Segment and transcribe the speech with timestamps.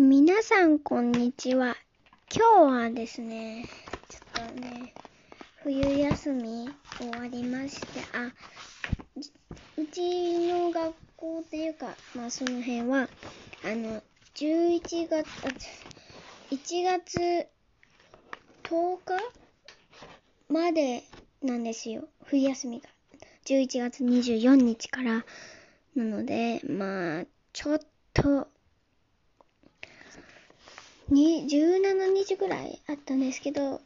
[0.00, 1.76] 皆さん、こんにちは。
[2.32, 3.64] 今日はですね、
[4.08, 4.94] ちょっとね、
[5.64, 7.86] 冬休み終わりまして、
[8.16, 8.32] あ、
[9.76, 13.08] うちの学校っていうか、まあその辺は、
[13.64, 14.00] あの、
[14.36, 15.48] 11月、あ
[16.52, 17.48] 1月
[18.62, 19.20] 10日
[20.48, 21.02] まで
[21.42, 22.04] なんですよ。
[22.26, 22.88] 冬休みが。
[23.46, 25.24] 11月24日から。
[25.96, 27.80] なので、まあ、ちょっ
[28.14, 28.46] と、
[31.10, 33.80] に17日ぐらいあったんですけど、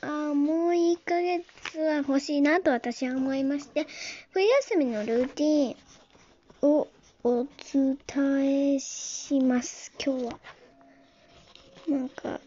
[0.00, 3.86] あ、もう1ヶ月は欲しいなと私は思いまして、
[4.30, 5.76] 冬休みのルーティン
[6.62, 6.88] を
[7.24, 10.38] お伝えします、今日は。
[11.88, 12.40] なんか、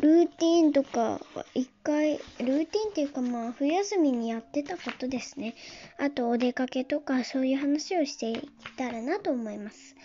[0.00, 1.20] ルーティンとか
[1.54, 5.54] 一回、ルーティンっていうかまあ冬休みにやってたことですね。
[5.98, 8.42] あとお出かけとかそういう話をしていっ
[8.76, 9.96] たらなと思います。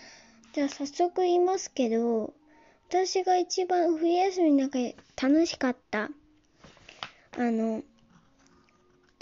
[0.52, 2.34] じゃあ早速言いますけど、
[2.90, 6.10] 私が一番冬休みの中で楽しかった、
[7.38, 7.82] あの、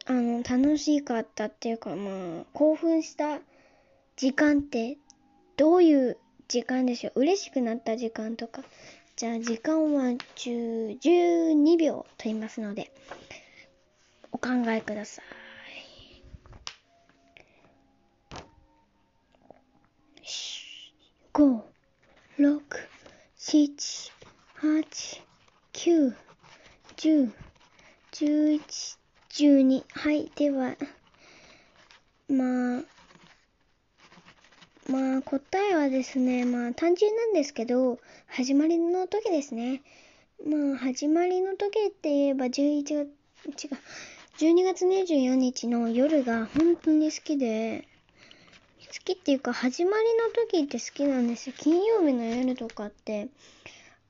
[0.07, 3.39] あの、楽しかったっていうかまあ、興奮した
[4.17, 4.99] 時間って
[5.57, 7.21] どういう時間でしょう？
[7.21, 8.63] 嬉しくなった時間とか。
[9.15, 12.91] じゃあ時間は10 12秒取りますので、
[14.33, 15.25] お考えください。
[21.41, 21.63] 5、
[22.39, 22.61] 6、
[23.39, 24.11] 7、
[24.61, 25.23] 8、
[25.73, 26.15] 9、
[26.99, 27.33] 10、
[28.13, 28.61] 11、
[29.31, 29.85] 12。
[29.89, 30.77] はい、では、
[32.29, 32.83] まあ、
[34.87, 39.81] まあ答えはですね、まあ単純なんですけど、始まりの時ですね。
[40.47, 43.79] まあ始まりの時って言えば11月、違う、
[44.37, 47.89] 12月24日の夜が本当に好きで、
[48.99, 51.55] きっていうか始まりの時って好きなんですよ。
[51.57, 53.29] 金曜日の夜とかって、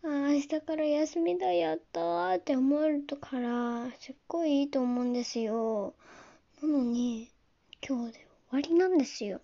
[0.03, 5.93] ああ、明日から休みだ、やったーって思えるから、すっごいいいと思うんですよ。
[6.63, 7.31] なのに、
[7.87, 9.41] 今日で終わりなんですよ。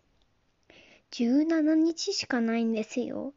[1.11, 3.35] 17日しかないんですよ。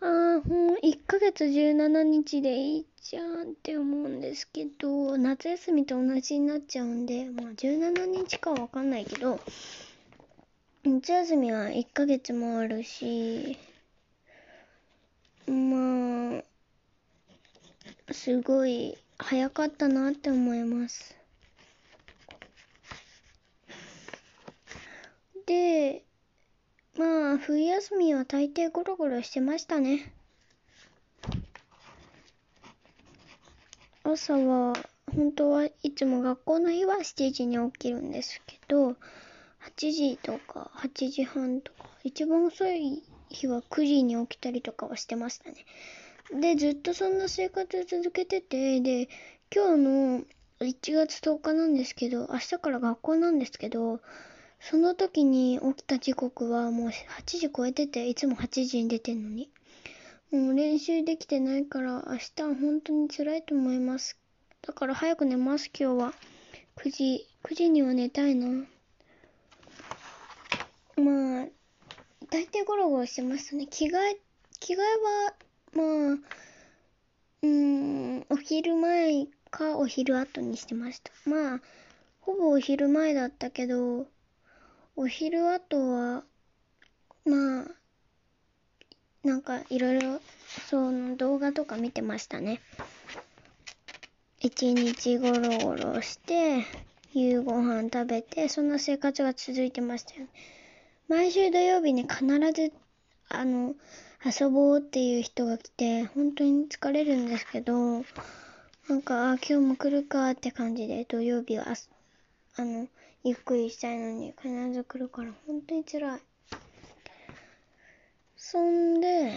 [0.00, 9.38] ああ、もう1ヶ月17日でいいじゃんって思うんですけど、夏休みと同じになっちゃうんで、まあ17日かわかんないけど、
[10.82, 13.58] 夏休みは1ヶ月もあるし、
[15.46, 16.42] まあ、
[18.14, 21.14] すごい早かったなって思います。
[25.44, 26.02] で、
[26.96, 30.14] まあ、冬休みは大抵ゴロゴロしてましたね。
[34.02, 34.72] 朝は、
[35.14, 38.96] 本当はいつも学校の日は7時に起きるんですけど、
[39.62, 45.64] 8時とか8時半とか、一番遅い日は9時に起きたりとかはしてましたね。
[46.40, 49.08] で、ずっとそんな生活続けてて、で、
[49.54, 50.24] 今日の
[50.60, 54.00] 1月10日なんですけど、明日から学校なんですけど、
[54.60, 56.92] その時に起きた時刻はもう8
[57.24, 59.50] 時超えてて、いつも8時に出てんのに。
[60.30, 64.16] もう練習できてないから、明日は本当に辛いと思います。
[64.62, 66.14] だから早く寝ます、今日は。
[66.76, 68.66] 9時、9時には寝たいな。
[71.00, 71.46] まあ、
[72.30, 73.66] 大体ゴロゴロしてましたね。
[73.66, 74.20] 着替え、
[74.60, 75.34] 着替えは、
[75.74, 76.18] まあ、
[77.42, 81.10] うん、お昼前かお昼後にしてました。
[81.24, 81.60] まあ、
[82.20, 84.06] ほぼお昼前だったけど、
[84.94, 86.24] お昼後は、
[87.24, 87.66] まあ、
[89.24, 90.20] なんかいろいろ、
[90.68, 92.60] その動画とか見てましたね。
[94.38, 96.64] 一日ゴロゴロして、
[97.12, 100.28] 夕ご飯食べて、そんな生活が続いてましたよね。
[101.10, 102.72] 毎週土曜日に必ず、
[103.30, 103.74] あの、
[104.24, 108.04] 遊ぼうっていう人が来て、本当に疲れるんですけど、
[108.88, 111.66] なんか、あ、今日も来るかって感じで、土曜日は、
[112.54, 112.86] あの、
[113.24, 116.20] ゆっくりしたいのに必ず来るから本当に辛い。
[118.36, 119.32] そんで、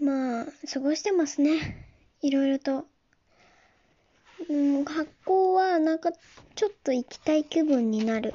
[0.00, 1.86] まあ、過ごしてますね。
[2.22, 2.86] いろいろと。
[4.50, 6.10] うん、学校はなんか
[6.56, 8.34] ちょっと行きたい気分になる。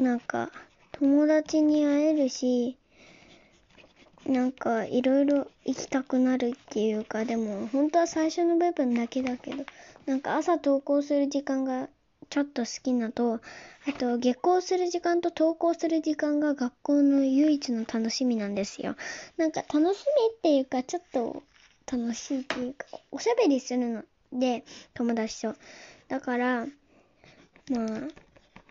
[0.00, 0.50] なんか、
[0.92, 2.78] 友達に会えるし、
[4.26, 9.64] なんかいろいろ行きたくなるっていうか、でも本当は最初の部分だけだけど、
[10.06, 11.90] なんか朝登校する時間が
[12.30, 13.40] ちょっと好きなと、
[13.86, 18.96] あと下校する時間と登校する時間が学校の唯一の楽しみなんですよ。
[19.36, 21.42] なんか楽しみっていうかちょっと
[21.90, 24.64] 楽しいっていうか、おしゃべりするので、
[24.94, 25.54] 友達と。
[26.08, 26.66] だから、
[27.68, 27.84] ま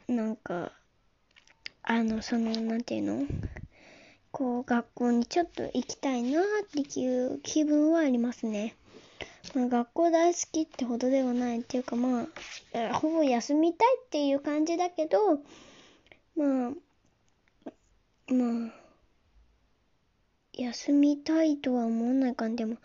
[0.08, 0.72] あ、なんか、
[1.84, 3.28] あの、その、なんていうの？
[4.32, 8.76] こう、学校にちょっと行きたいなっていう気分はありますね。
[9.56, 12.28] まあ、学校大好きってほどではないっていうか、ま
[12.74, 15.38] あ、ほぼ休みたいっていう感じだけど、
[16.36, 18.72] まあ、まあ、
[20.54, 22.78] 休みたいとは思わないかんでも、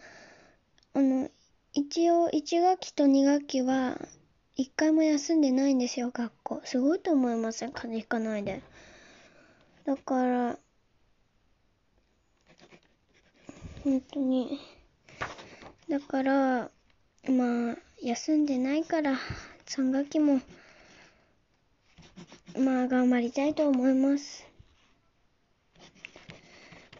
[0.94, 1.28] あの、
[1.72, 3.98] 一応1学期と2学期は
[4.56, 6.60] 一回も休んでないんですよ、学校。
[6.64, 8.62] すごいと思いません、風邪ひかないで。
[9.84, 10.58] だから、
[13.82, 14.60] 本当に。
[15.88, 16.70] だから、
[17.28, 19.18] まあ、休んでないから、
[19.66, 20.40] 3学期も、
[22.56, 24.46] まあ、頑張りたいと思います。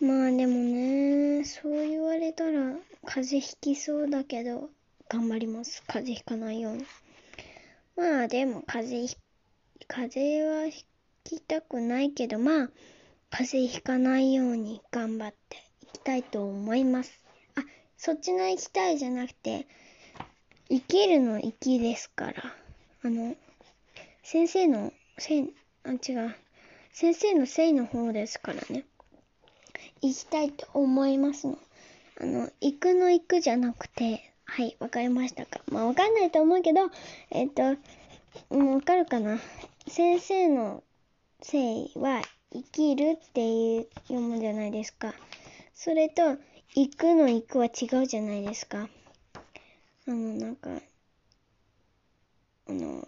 [0.01, 2.75] まあでもね、そう言われたら
[3.07, 4.71] 風邪ひきそうだけど、
[5.09, 5.85] 頑張ります。
[5.87, 6.85] 風邪ひかないように。
[7.97, 9.21] まあでも風邪、
[9.87, 10.85] 風邪はひ
[11.23, 12.71] きたくないけど、まあ、
[13.31, 17.25] 風邪ひかないように頑張っていきたいと思います。
[17.57, 17.63] あ、
[17.97, 19.67] そっちの行きたいじゃなくて、
[20.69, 22.55] 生きるの生きですから。
[23.03, 23.37] あの、
[24.23, 25.51] 先生の、せん、
[25.85, 26.35] あ、違う。
[26.93, 28.85] 先生のせいの方ですからね。
[30.01, 31.59] 行きたいと思いますの。
[32.21, 35.61] あの、行くの行くじゃなくて、はい、わかりましたか。
[35.71, 36.91] まあ、わかんないと思うけど、
[37.31, 37.63] えっ、と、
[38.55, 39.39] もうわかるかな。
[39.89, 40.83] 先生の
[41.43, 45.15] せいは生きるっていう読むじゃないですか。
[45.75, 46.37] それと、
[46.77, 48.89] 行くの行くは違うじゃないですか。
[50.07, 50.71] あの、なんか、
[52.69, 53.07] あの、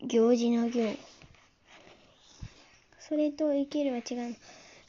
[0.00, 0.96] 行事の行。
[2.98, 4.36] それと生きるは違う。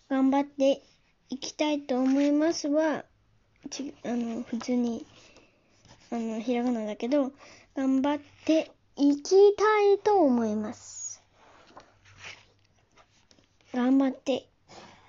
[0.10, 0.82] 頑張って
[1.30, 3.06] いきたいと思いますは、
[3.70, 5.06] ち、あの、普通に、
[6.12, 7.32] あの、ひらがなだけど、
[7.74, 11.24] 頑張っていきたいと思います。
[13.74, 14.46] 頑張って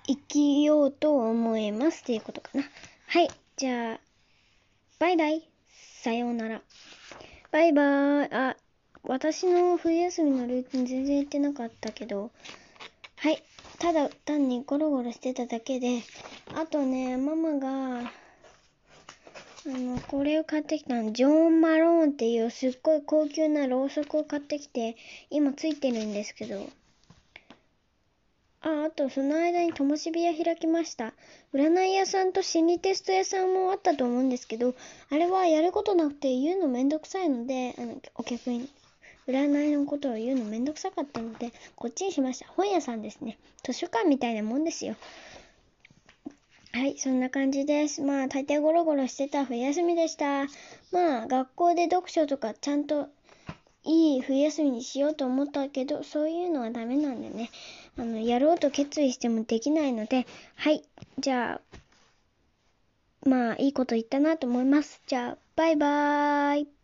[0.06, 2.62] 生きようと思いますっていうことかな。
[3.08, 3.28] はい。
[3.56, 4.00] じゃあ、
[5.00, 5.48] バイバイ。
[6.02, 6.62] さようなら。
[7.50, 8.28] バイバーイ。
[8.32, 8.56] あ、
[9.02, 12.30] 私の冬休みのルーティン全然言ってなかったけど、
[13.16, 13.42] はい。
[13.80, 16.02] ただ単にゴロゴロしてただけで、
[16.54, 18.12] あとね、ママが、
[19.64, 24.96] あの、これを買ってきたの、ジョン・マローンっていうすっごい高級なろうそくを買ってきて、
[25.30, 26.68] 今ついてるんですけど、
[28.60, 31.14] あ、あとその間に灯火屋開きました。
[31.52, 34.74] 占い屋さんと心理テスト屋さんもあったと思うんですけど、
[35.10, 38.68] あれはやることなくて言うのめんどくさいので、あの、お客に。
[39.28, 42.48] 占いのことを言うのめんどくさかったので、こっちにしました。
[42.48, 43.38] 本屋さんですね。
[43.62, 44.96] 図書館みたいなもんですよ。
[46.74, 48.00] はい、そんな感じです。
[48.00, 50.46] まあ、大抵ゴロゴロしてた冬休みでした。
[50.90, 53.08] まあ、学校で読書とかちゃんと
[53.84, 57.50] いい冬休みにしようと思ったけど、そういうのはダメなんでね。
[57.98, 60.82] あの、やろうと決意してもできないので、はい、
[61.18, 61.60] じゃ
[63.24, 65.02] あ、まあ、いいこと言ったなと思います。
[65.06, 66.72] じゃあ、バイバーイ。